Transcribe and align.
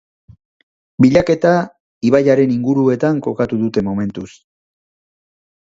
Bilaketa 1.05 1.51
ibaiaren 2.11 2.55
inguruetan 2.55 3.21
kokatu 3.29 3.63
dute 3.67 3.87
momentuz. 3.91 4.29